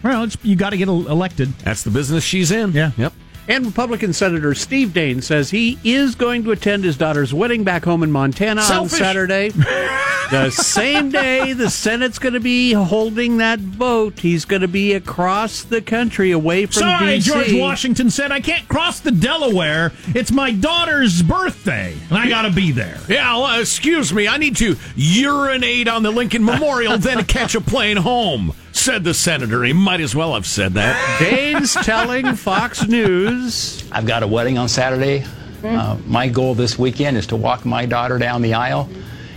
[0.04, 1.50] Well, it's, you got to get elected.
[1.60, 2.74] That's the business she's in.
[2.74, 2.92] Yeah.
[2.98, 3.14] Yep.
[3.48, 7.84] And Republican Senator Steve Daines says he is going to attend his daughter's wedding back
[7.84, 8.94] home in Montana Selfish.
[8.94, 9.50] on Saturday.
[9.50, 14.20] the same day the Senate's going to be holding that vote.
[14.20, 17.30] He's going to be across the country away from Sorry, D.C.
[17.30, 19.92] George Washington said I can't cross the Delaware.
[20.16, 22.98] It's my daughter's birthday, and I got to be there.
[23.10, 24.26] Yeah, well, excuse me.
[24.28, 28.54] I need to urinate on the Lincoln Memorial, then catch a plane home,
[28.84, 29.64] said the senator.
[29.64, 30.96] He might as well have said that.
[31.20, 33.90] Daines telling Fox News.
[33.94, 35.24] I've got a wedding on Saturday.
[35.64, 38.90] Uh, my goal this weekend is to walk my daughter down the aisle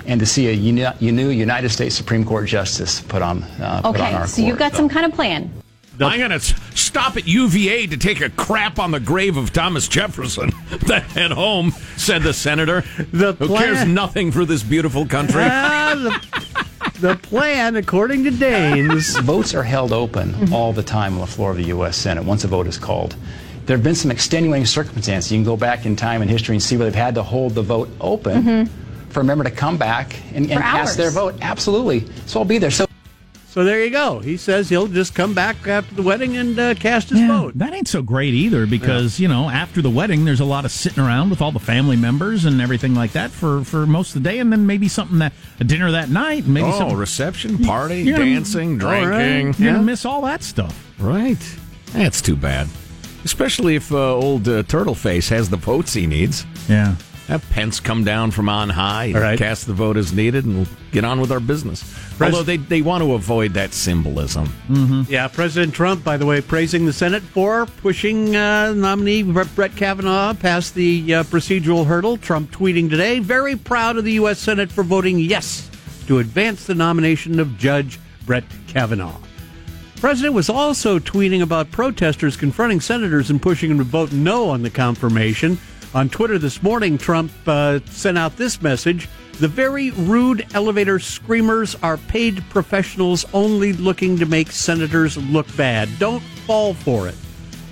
[0.06, 3.86] and to see a uni- new United States Supreme Court justice put on uh, put
[3.86, 4.72] on Okay, our so you've court.
[4.72, 5.52] got some kind of plan.
[6.00, 9.86] I'm going to stop at UVA to take a crap on the grave of Thomas
[9.88, 10.50] Jefferson.
[10.86, 12.82] Then head home, said the senator.
[13.12, 15.42] The Who cares nothing for this beautiful country?
[15.44, 16.55] Ah, the,
[17.00, 21.50] the plan, according to Daines, Votes are held open all the time on the floor
[21.50, 21.96] of the U.S.
[21.96, 23.16] Senate once a vote is called.
[23.66, 25.32] There have been some extenuating circumstances.
[25.32, 27.54] You can go back in time in history and see where they've had to hold
[27.54, 29.08] the vote open mm-hmm.
[29.10, 31.34] for a member to come back and, and cast their vote.
[31.40, 32.04] Absolutely.
[32.26, 32.70] So I'll be there.
[32.70, 32.85] So
[33.56, 34.18] So there you go.
[34.18, 37.52] He says he'll just come back after the wedding and uh, cast his Yeah, vote.
[37.56, 40.70] that ain't so great either because you know after the wedding there's a lot of
[40.70, 44.22] sitting around with all the family members and everything like that for for most of
[44.22, 47.56] the day and then maybe something that a dinner that night maybe oh, some reception,
[47.64, 49.04] party, You're gonna- dancing, All right.
[49.06, 49.64] drinking.
[49.64, 50.78] you're gonna miss all that stuff.
[50.98, 51.38] Right.
[51.94, 52.68] That's too bad.
[53.24, 56.44] Especially if uh, old uh, Turtle Face has the votes he needs.
[56.68, 56.94] Yeah.
[57.28, 59.38] Have Pence come down from on high and All right.
[59.38, 61.82] cast the vote as needed, and we'll get on with our business.
[62.20, 64.48] Although they, they want to avoid that symbolism.
[65.08, 69.74] Yeah, President Trump, by the way, praising the Senate for pushing uh, nominee Brett Brett
[69.76, 72.16] Kavanaugh past the uh, procedural hurdle.
[72.16, 74.38] Trump tweeting today, very proud of the U.S.
[74.38, 75.68] Senate for voting yes
[76.06, 79.18] to advance the nomination of Judge Brett Kavanaugh.
[79.96, 84.62] President was also tweeting about protesters confronting senators and pushing them to vote no on
[84.62, 85.58] the confirmation.
[85.94, 91.74] On Twitter this morning, Trump uh, sent out this message The very rude elevator screamers
[91.82, 95.88] are paid professionals only looking to make senators look bad.
[95.98, 97.14] Don't fall for it.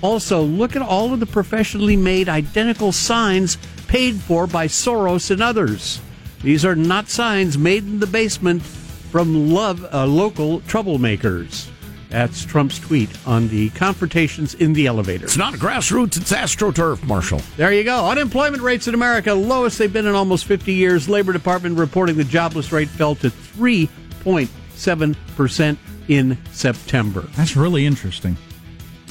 [0.01, 5.41] Also, look at all of the professionally made identical signs paid for by Soros and
[5.41, 6.01] others.
[6.41, 11.69] These are not signs made in the basement from love, uh, local troublemakers.
[12.09, 15.25] That's Trump's tweet on the confrontations in the elevator.
[15.25, 17.41] It's not grassroots, it's astroturf, Marshall.
[17.57, 18.09] There you go.
[18.09, 21.09] Unemployment rates in America, lowest they've been in almost 50 years.
[21.09, 27.21] Labor Department reporting the jobless rate fell to 3.7% in September.
[27.35, 28.37] That's really interesting.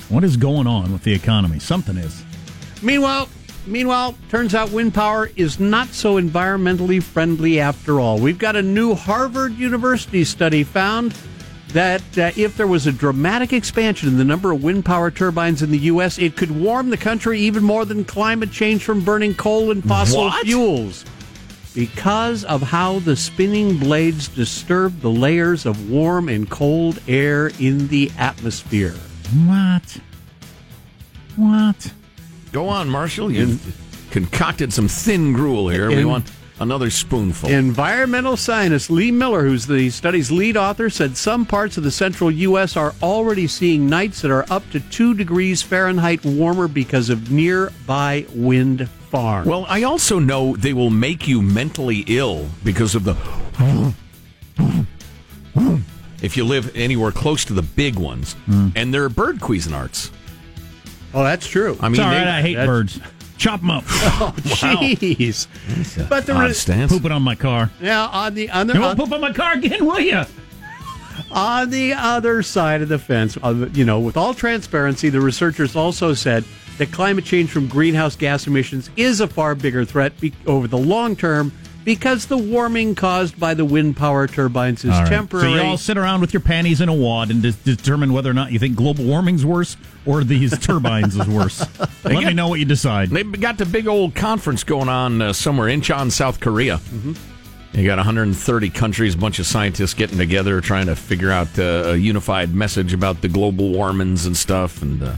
[0.09, 1.59] What is going on with the economy?
[1.59, 2.22] Something is.
[2.83, 3.28] Meanwhile,
[3.66, 8.18] Meanwhile, turns out wind power is not so environmentally friendly after all.
[8.18, 11.16] We've got a new Harvard University study found
[11.74, 15.60] that uh, if there was a dramatic expansion in the number of wind power turbines
[15.60, 19.34] in the U.S., it could warm the country even more than climate change from burning
[19.34, 20.46] coal and fossil What?
[20.46, 21.04] fuels.
[21.74, 27.88] Because of how the spinning blades disturb the layers of warm and cold air in
[27.88, 28.94] the atmosphere.
[29.44, 29.98] What?
[31.34, 31.92] What?
[32.52, 33.32] Go on, Marshall.
[33.32, 33.76] You've
[34.12, 35.88] concocted some thin gruel here.
[35.88, 37.48] we want another spoonful.
[37.48, 42.30] Environmental scientist Lee Miller, who's the study's lead author, said some parts of the central
[42.30, 42.76] U.S.
[42.76, 48.26] are already seeing nights that are up to 2 degrees Fahrenheit warmer because of nearby
[48.34, 49.46] wind farms.
[49.46, 53.16] Well, I also know they will make you mentally ill because of the.
[56.22, 58.68] If you live anywhere close to the big ones, hmm.
[58.74, 60.10] and they're bird Cuisinarts.
[61.12, 61.76] oh, that's true.
[61.80, 62.98] I mean, It's all they- I hate birds.
[63.44, 63.85] Chop them up.
[64.16, 65.46] Oh, jeez.
[66.09, 66.90] But the odd re- stance.
[66.90, 67.70] Poop it on my car.
[67.78, 70.22] now on the on the You won't on, poop on my car again, will you?
[71.30, 75.76] on the other side of the fence, uh, you know, with all transparency, the researchers
[75.76, 76.44] also said
[76.78, 80.78] that climate change from greenhouse gas emissions is a far bigger threat be- over the
[80.78, 81.52] long term
[81.85, 85.09] because the warming caused by the wind power turbines is All right.
[85.09, 85.49] temporary.
[85.49, 88.31] So you all sit around with your panties in a wad and de- determine whether
[88.31, 91.64] or not you think global warming's worse or these turbines is worse.
[92.05, 93.11] Let me know what you decide.
[93.11, 96.79] They've got the big old conference going on uh, somewhere in Incheon, South Korea.
[96.79, 97.12] Mm-hmm.
[97.79, 101.62] You got 130 countries, a bunch of scientists getting together, trying to figure out uh,
[101.87, 105.16] a unified message about the global warmings and stuff, and uh,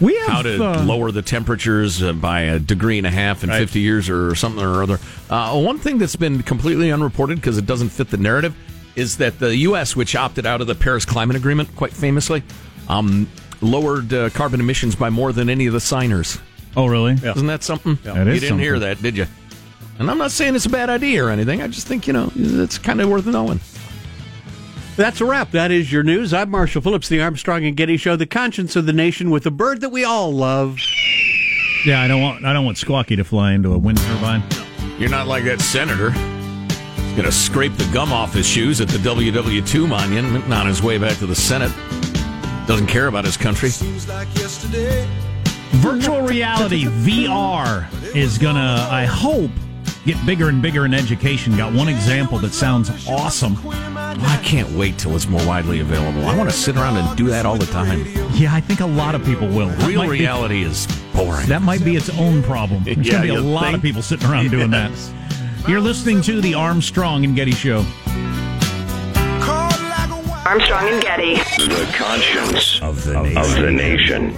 [0.00, 3.44] We have how to uh, lower the temperatures uh, by a degree and a half
[3.44, 4.98] in 50 years or something or other.
[5.28, 8.56] Uh, one thing that's been completely unreported because it doesn't fit the narrative
[8.96, 12.42] is that the U.S., which opted out of the Paris Climate Agreement quite famously,
[12.88, 13.28] um,
[13.60, 16.38] lowered uh, carbon emissions by more than any of the signers.
[16.76, 17.12] Oh, really?
[17.12, 17.98] Isn't that something?
[18.02, 19.26] That you is didn't hear that, did you?
[19.98, 21.60] And I'm not saying it's a bad idea or anything.
[21.60, 23.60] I just think, you know, it's kind of worth knowing.
[25.00, 25.52] That's a wrap.
[25.52, 26.34] That is your news.
[26.34, 29.50] I'm Marshall Phillips, the Armstrong and Getty Show, the conscience of the nation, with a
[29.50, 30.76] bird that we all love.
[31.86, 34.42] Yeah, I don't want I don't want Squawky to fly into a wind turbine.
[34.98, 36.10] You're not like that senator.
[36.10, 40.82] He's going to scrape the gum off his shoes at the WW2 monument on his
[40.82, 41.72] way back to the Senate.
[42.66, 43.70] Doesn't care about his country.
[45.80, 49.50] Virtual reality VR is gonna, I hope,
[50.04, 51.56] get bigger and bigger in education.
[51.56, 53.56] Got one example that sounds awesome.
[53.66, 56.26] I can't wait till it's more widely available.
[56.26, 58.04] I want to sit around and do that all the time.
[58.34, 59.68] Yeah, I think a lot of people will.
[59.68, 61.46] That Real might be- reality is boring.
[61.48, 62.82] that might be its own problem.
[62.84, 63.76] There's Yeah, gonna be a lot think?
[63.76, 64.90] of people sitting around doing that.
[65.68, 67.84] You're listening to the Armstrong and Getty Show.
[70.46, 71.34] Armstrong and Getty.
[71.36, 73.36] The conscience of the nation.
[73.38, 74.36] Of the nation.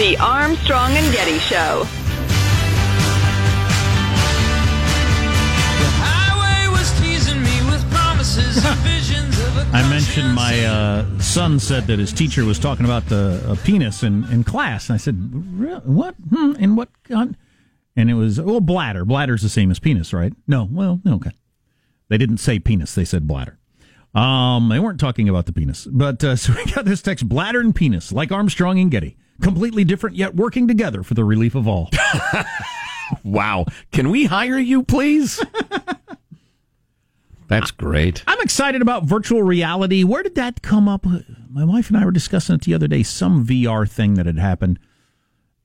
[0.00, 1.82] The Armstrong and Getty Show.
[9.74, 14.02] I mentioned my uh, son said that his teacher was talking about the uh, penis
[14.02, 16.14] in, in class, and I said, "Re- "What?
[16.30, 17.36] Hmm, in what?" Con-?
[17.94, 19.04] And it was well, bladder.
[19.04, 20.32] Bladder's the same as penis, right?
[20.46, 21.32] No, well, okay.
[22.08, 23.58] They didn't say penis; they said bladder.
[24.14, 27.60] Um, they weren't talking about the penis, but uh, so we got this text: bladder
[27.60, 31.66] and penis, like Armstrong and Getty, completely different yet working together for the relief of
[31.66, 31.90] all.
[33.24, 33.66] Wow.
[33.92, 35.42] Can we hire you, please?
[37.48, 38.22] That's great.
[38.26, 40.04] I'm excited about virtual reality.
[40.04, 41.04] Where did that come up?
[41.48, 44.38] My wife and I were discussing it the other day, some VR thing that had
[44.38, 44.78] happened.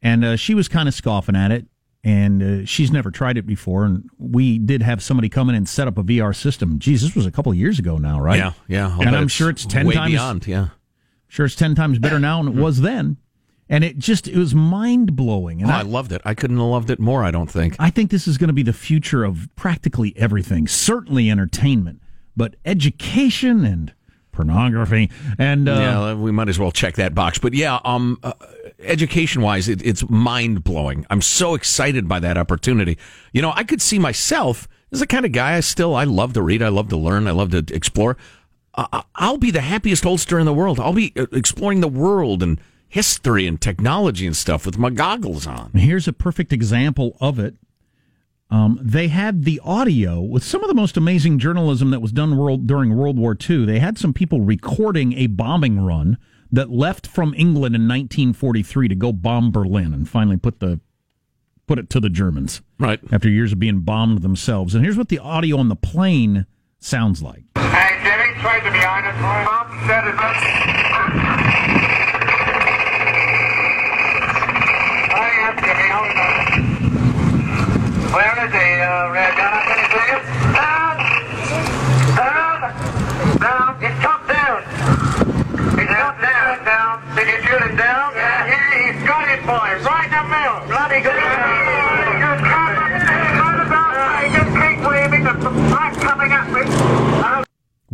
[0.01, 1.67] And uh, she was kind of scoffing at it.
[2.03, 3.85] And uh, she's never tried it before.
[3.85, 6.79] And we did have somebody come in and set up a VR system.
[6.79, 8.37] Geez, this was a couple of years ago now, right?
[8.37, 8.89] Yeah, yeah.
[8.89, 10.69] I'll and I'm sure it's 10 way times beyond, yeah.
[11.27, 13.17] Sure, it's 10 times better now than it was then.
[13.67, 15.61] And it just, it was mind blowing.
[15.61, 16.21] Oh, And I loved it.
[16.23, 17.75] I couldn't have loved it more, I don't think.
[17.79, 20.67] I think this is going to be the future of practically everything.
[20.67, 22.01] Certainly entertainment,
[22.37, 23.93] but education and
[24.31, 27.39] pornography and uh, yeah, we might as well check that box.
[27.39, 28.33] But yeah, um, uh,
[28.79, 31.05] education wise, it, it's mind blowing.
[31.09, 32.97] I'm so excited by that opportunity.
[33.31, 36.33] You know, I could see myself as the kind of guy I still I love
[36.33, 38.17] to read, I love to learn, I love to explore.
[38.75, 40.79] Uh, I'll be the happiest oldster in the world.
[40.79, 42.59] I'll be uh, exploring the world and
[42.95, 45.69] history and technology and stuff with my goggles on.
[45.73, 47.57] Here's a perfect example of it.
[48.49, 52.37] Um, they had the audio with some of the most amazing journalism that was done
[52.37, 53.65] world, during World War II.
[53.65, 56.17] They had some people recording a bombing run
[56.49, 60.79] that left from England in 1943 to go bomb Berlin and finally put the
[61.67, 62.61] put it to the Germans.
[62.79, 63.01] Right.
[63.11, 64.73] After years of being bombed themselves.
[64.73, 66.45] And here's what the audio on the plane
[66.79, 67.43] sounds like.
[67.57, 69.19] Hey, Jimmy, try to be honest.
[69.19, 70.15] Bob said it
[78.15, 79.63] Where is he, uh, Red Gunner?
[79.63, 80.21] Can you see him?
[80.55, 80.95] Down!
[82.15, 82.59] Down!
[83.39, 83.71] Down!
[83.79, 84.63] He's come down!
[85.75, 86.65] He's come down!
[86.65, 87.15] Down!
[87.15, 88.15] Did you shoot him down?
[88.15, 89.83] Yeah, yeah he's got him, boys.
[89.83, 90.59] Right in the middle.
[90.67, 91.15] Bloody good.
[91.15, 92.87] Good cover.
[93.39, 94.23] Right about.
[94.23, 95.23] He just keep waving.
[95.23, 97.04] The black coming at me.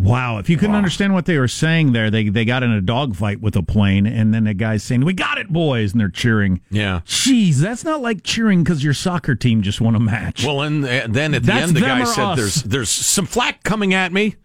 [0.01, 2.81] Wow, if you couldn't understand what they were saying there, they they got in a
[2.81, 6.09] dogfight with a plane, and then the guy's saying, "We got it, boys," and they're
[6.09, 6.61] cheering.
[6.71, 7.01] Yeah.
[7.05, 10.43] Jeez, that's not like cheering because your soccer team just won a match.
[10.43, 12.37] Well, and uh, then at the That's end, the guy said, us.
[12.37, 14.35] "There's there's some flack coming at me."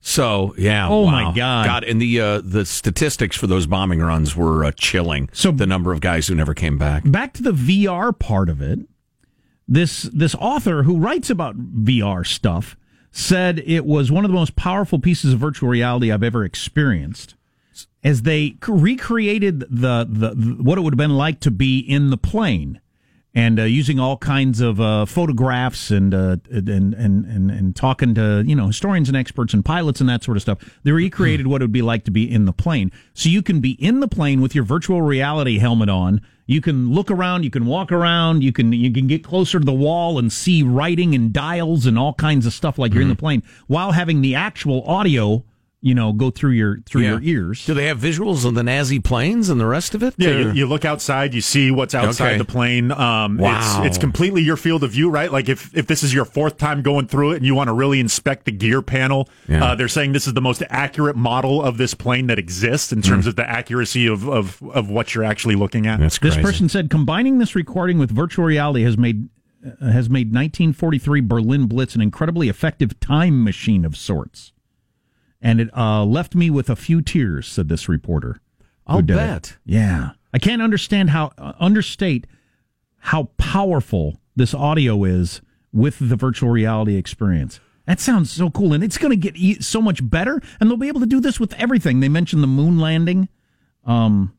[0.00, 0.88] So yeah.
[0.88, 1.10] Oh, wow.
[1.10, 1.66] my God.
[1.66, 5.30] God, and the uh, the statistics for those bombing runs were uh, chilling.
[5.32, 7.04] So the number of guys who never came back.
[7.06, 8.80] Back to the VR part of it.
[9.66, 12.76] This this author who writes about VR stuff
[13.16, 17.36] said it was one of the most powerful pieces of virtual reality I've ever experienced.
[18.02, 22.10] As they recreated the, the, the what it would have been like to be in
[22.10, 22.80] the plane,
[23.32, 28.14] and uh, using all kinds of uh, photographs and, uh, and and and and talking
[28.16, 31.46] to you know historians and experts and pilots and that sort of stuff, they recreated
[31.46, 32.92] what it would be like to be in the plane.
[33.14, 36.20] So you can be in the plane with your virtual reality helmet on.
[36.46, 39.64] You can look around, you can walk around, you can you can get closer to
[39.64, 43.08] the wall and see writing and dials and all kinds of stuff like you're in
[43.08, 43.20] the mm-hmm.
[43.20, 45.42] plane while having the actual audio,
[45.86, 47.10] you know, go through your through Yeah.
[47.10, 47.66] your ears.
[47.66, 50.14] Do they have visuals of the Nazi planes and the rest of it?
[50.16, 52.38] Yeah, you, you look outside, you see what's outside Okay.
[52.38, 52.90] the plane.
[52.90, 53.82] Um, Wow.
[53.84, 55.30] it's, it's completely your field of view, right?
[55.30, 57.74] Like if, if this is your fourth time going through it and you want to
[57.74, 59.62] really inspect the gear panel, Yeah.
[59.62, 63.02] uh, they're saying this is the most accurate model of this plane that exists in
[63.02, 66.00] terms of the accuracy of, of, of what you're actually looking at.
[66.00, 69.28] That's This person said combining this recording with virtual reality has made
[69.82, 74.52] uh, has made 1943 Berlin Blitz an incredibly effective time machine of sorts,
[75.44, 78.40] and it uh, left me with a few tears," said this reporter.
[78.86, 79.16] I'll did it.
[79.16, 79.56] bet.
[79.64, 82.26] Yeah, I can't understand how uh, understate
[82.98, 85.40] how powerful this audio is
[85.72, 87.60] with the virtual reality experience.
[87.86, 90.78] That sounds so cool, and it's going to get e- so much better, and they'll
[90.78, 92.00] be able to do this with everything.
[92.00, 93.28] They mentioned the moon landing.
[93.84, 94.32] Um,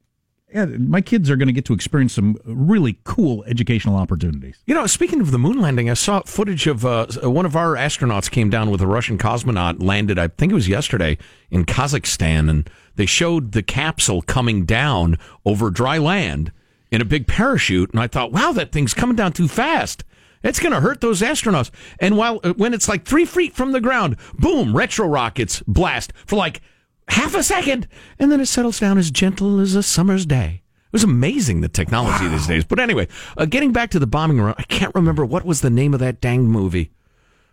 [0.55, 4.57] yeah, my kids are going to get to experience some really cool educational opportunities.
[4.65, 7.75] You know, speaking of the moon landing, I saw footage of uh, one of our
[7.75, 11.17] astronauts came down with a Russian cosmonaut, landed, I think it was yesterday,
[11.51, 16.53] in Kazakhstan, and they showed the capsule coming down over dry land
[16.89, 17.91] in a big parachute.
[17.91, 20.05] And I thought, wow, that thing's coming down too fast.
[20.41, 21.69] It's going to hurt those astronauts.
[21.99, 26.13] And while uh, when it's like three feet from the ground, boom, retro rockets blast
[26.25, 26.61] for like
[27.07, 27.87] half a second,
[28.19, 30.61] and then it settles down as gentle as a summer's day.
[30.87, 32.63] It was amazing the technology these days.
[32.63, 35.69] But anyway, uh, getting back to the bombing run, I can't remember what was the
[35.69, 36.91] name of that dang movie.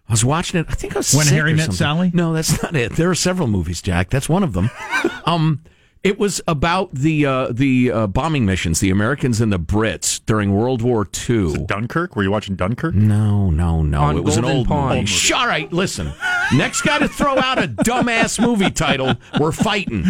[0.09, 0.67] I was watching it.
[0.69, 1.77] I think I was When Harry Met something.
[1.77, 2.11] Sally?
[2.15, 2.93] No, that's not it.
[2.93, 4.11] There are several movies, Jack.
[4.11, 4.71] That's one of them.
[5.25, 5.63] um,
[6.05, 10.53] it was about the uh, the uh, bombing missions, the Americans and the Brits during
[10.55, 11.65] World War II.
[11.67, 12.17] Dunkirk?
[12.17, 12.95] Were you watching Dunkirk?
[12.95, 14.01] No, no, no.
[14.03, 14.95] On it was an old Pond.
[14.97, 15.07] movie.
[15.07, 16.13] Shh, All right, listen.
[16.55, 20.07] Next guy to throw out a dumbass movie title, we're fighting.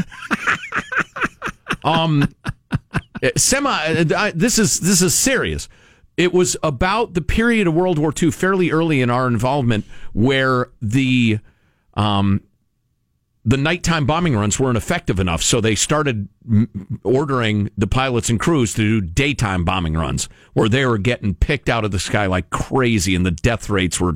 [1.85, 2.33] Um,
[3.22, 3.70] uh, semi.
[3.70, 5.68] uh, I- This is this is serious.
[6.16, 10.68] It was about the period of World War II, fairly early in our involvement, where
[10.83, 11.38] the
[11.94, 12.42] um,
[13.44, 16.28] the nighttime bombing runs weren't effective enough, so they started
[17.02, 21.68] ordering the pilots and crews to do daytime bombing runs, where they were getting picked
[21.68, 24.14] out of the sky like crazy, and the death rates were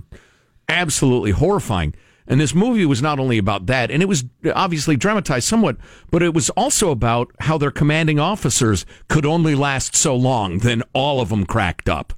[0.69, 1.95] absolutely horrifying.
[2.29, 5.77] And this movie was not only about that, and it was obviously dramatized somewhat,
[6.11, 10.59] but it was also about how their commanding officers could only last so long.
[10.59, 12.13] Then all of them cracked up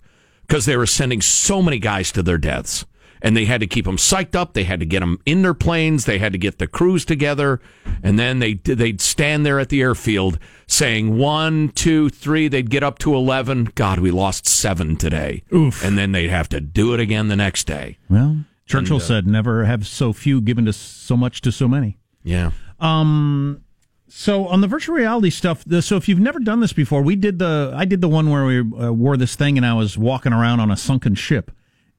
[0.46, 2.86] because they were sending so many guys to their deaths.
[3.20, 4.52] And they had to keep them psyched up.
[4.54, 6.04] They had to get them in their planes.
[6.04, 7.60] They had to get the crews together.
[8.02, 12.48] And then they, they'd stand there at the airfield saying one, two, three.
[12.48, 13.72] They'd get up to 11.
[13.74, 15.42] God, we lost seven today.
[15.52, 15.84] Oof.
[15.84, 17.98] And then they'd have to do it again the next day.
[18.08, 21.66] Well, Churchill And, uh, said, "Never have so few given to so much to so
[21.66, 22.50] many." Yeah.
[22.78, 23.62] Um.
[24.08, 27.16] So on the virtual reality stuff, the, so if you've never done this before, we
[27.16, 29.96] did the I did the one where we uh, wore this thing and I was
[29.98, 31.50] walking around on a sunken ship,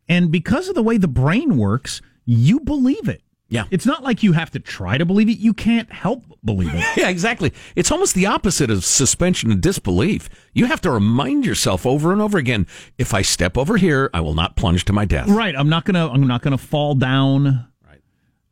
[0.10, 3.22] and because of the way the brain works, you believe it.
[3.48, 3.66] Yeah.
[3.72, 6.84] It's not like you have to try to believe it; you can't help believe it.
[6.98, 7.54] Yeah, exactly.
[7.76, 10.30] It's almost the opposite of suspension of disbelief.
[10.54, 14.22] You have to remind yourself over and over again: if I step over here, I
[14.22, 15.30] will not plunge to my death.
[15.30, 15.56] Right.
[15.56, 16.10] I'm not gonna.
[16.10, 17.68] I'm not gonna fall down.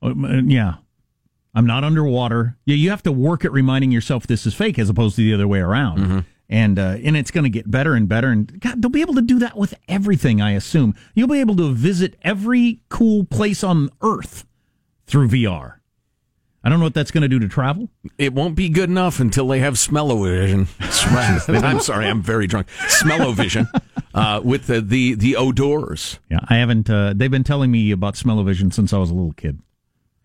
[0.01, 0.45] Right.
[0.45, 0.75] yeah.
[1.53, 2.57] I'm not underwater.
[2.65, 2.75] Yeah.
[2.75, 5.47] You have to work at reminding yourself this is fake, as opposed to the other
[5.47, 5.99] way around.
[5.99, 6.19] Mm-hmm.
[6.49, 8.29] And uh, and it's going to get better and better.
[8.29, 10.41] And God, they'll be able to do that with everything.
[10.41, 14.45] I assume you'll be able to visit every cool place on Earth
[15.07, 15.77] through VR.
[16.63, 17.89] I don't know what that's going to do to travel.
[18.17, 20.67] It won't be good enough until they have smell-o-vision.
[20.81, 22.69] I'm sorry, I'm very drunk.
[22.89, 23.69] Smell-o-vision
[24.13, 26.19] uh, with the, the the odors.
[26.29, 26.89] Yeah, I haven't.
[26.89, 29.61] Uh, they've been telling me about smell-o-vision since I was a little kid,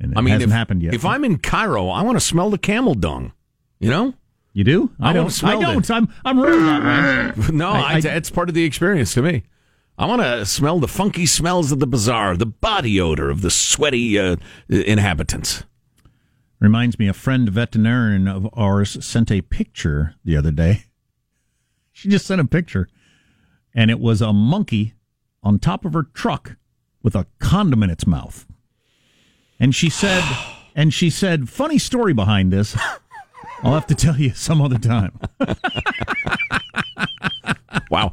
[0.01, 0.95] and it I mean, hasn't if, happened yet.
[0.95, 3.33] If I'm in Cairo, I want to smell the camel dung.
[3.79, 4.15] You know,
[4.53, 4.91] you do.
[5.01, 5.31] I, I don't.
[5.31, 5.85] smell I don't.
[5.85, 5.91] it.
[5.91, 6.09] I'm.
[6.25, 7.45] I'm rude that way.
[7.53, 9.43] no, I- I, I- it's part of the experience to me.
[9.99, 13.51] I want to smell the funky smells of the bazaar, the body odor of the
[13.51, 14.37] sweaty uh,
[14.69, 15.65] inhabitants.
[16.61, 20.85] Reminds me, a friend veterinarian of ours sent a picture the other day.
[21.95, 22.89] She just sent a picture,
[23.75, 24.95] and it was a monkey
[25.43, 26.57] on top of her truck
[27.03, 28.47] with a condom in its mouth.
[29.61, 30.25] And she said,
[30.75, 32.77] and she said, funny story behind this.
[33.63, 35.19] I'll have to tell you some other time.
[37.91, 38.13] Wow.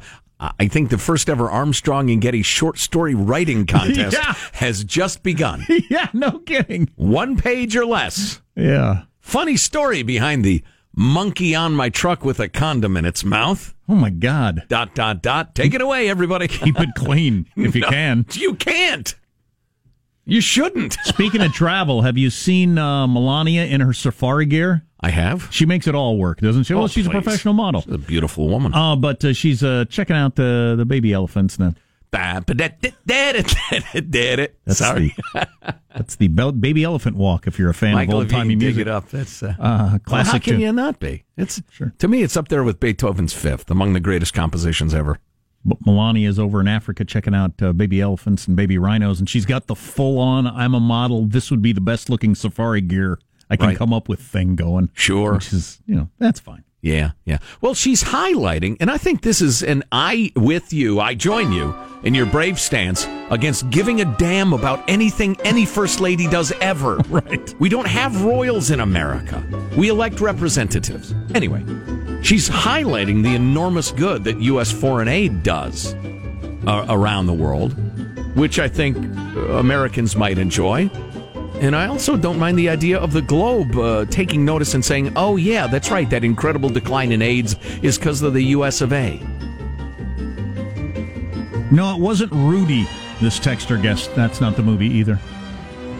[0.58, 4.34] I think the first ever Armstrong and Getty short story writing contest Yeah.
[4.52, 5.64] has just begun.
[5.90, 6.88] yeah, no kidding.
[6.96, 8.40] One page or less.
[8.56, 9.02] Yeah.
[9.20, 10.62] Funny story behind the
[10.94, 13.74] monkey on my truck with a condom in its mouth.
[13.86, 14.62] Oh my God.
[14.68, 15.54] Dot, dot, dot.
[15.54, 16.48] Take it away, everybody.
[16.48, 18.24] Keep it clean if you No, can.
[18.32, 19.14] You can't.
[20.30, 20.96] You shouldn't.
[21.04, 24.84] Speaking of travel, have you seen uh, Melania in her safari gear?
[25.00, 25.48] I have.
[25.50, 26.74] She makes it all work, doesn't she?
[26.74, 27.80] Oh, well, she's a professional model.
[27.80, 28.72] She's a beautiful woman.
[28.72, 31.74] Uh, but uh, she's uh, checking out the the baby elephants now.
[34.66, 35.14] That's Sorry.
[35.34, 35.48] the
[35.96, 37.46] that's the baby elephant walk.
[37.46, 39.52] If you're a fan Michael, of old timey can dig it up, that's uh, uh,
[39.58, 40.42] well, how classic.
[40.42, 40.60] can tune.
[40.60, 41.24] you not be?
[41.36, 41.92] It's Sure.
[41.98, 45.18] to me, it's up there with Beethoven's Fifth, among the greatest compositions ever.
[45.64, 49.28] But Melania is over in Africa checking out uh, baby elephants and baby rhinos, and
[49.28, 51.26] she's got the full on "I'm a model.
[51.26, 53.18] This would be the best looking safari gear
[53.50, 53.76] I can Right.
[53.76, 54.88] come up with" thing going.
[54.94, 55.34] Sure.
[55.34, 56.64] which is you know that's fine.
[56.82, 57.38] Yeah, yeah.
[57.60, 61.74] Well, she's highlighting, and I think this is an I with you, I join you
[62.02, 66.98] in your brave stance against giving a damn about anything any first lady does ever.
[67.10, 67.54] Right.
[67.58, 69.44] We don't have royals in America.
[69.76, 71.12] We elect representatives.
[71.34, 71.62] Anyway,
[72.22, 74.70] she's highlighting the enormous good that U.S.
[74.70, 75.94] foreign aid does
[76.66, 77.74] uh, around the world,
[78.36, 80.88] which I think uh, Americans might enjoy.
[81.60, 85.12] And I also don't mind the idea of the globe uh, taking notice and saying,
[85.14, 88.94] oh, yeah, that's right, that incredible decline in AIDS is because of the US of
[88.94, 89.18] A.
[91.70, 92.88] No, it wasn't Rudy.
[93.20, 95.20] This texter guessed that's not the movie either.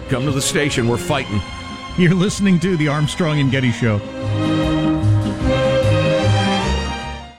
[0.09, 1.41] Come to the station, we're fighting.
[1.99, 4.01] You're listening to the Armstrong and Getty Show.